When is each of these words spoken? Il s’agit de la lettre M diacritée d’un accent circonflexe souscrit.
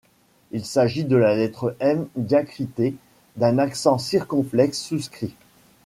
Il 0.51 0.65
s’agit 0.65 1.03
de 1.05 1.15
la 1.15 1.35
lettre 1.35 1.75
M 1.79 2.07
diacritée 2.15 2.95
d’un 3.37 3.59
accent 3.59 3.99
circonflexe 3.99 4.79
souscrit. 4.81 5.35